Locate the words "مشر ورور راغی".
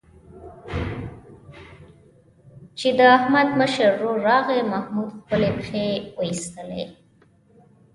3.59-4.61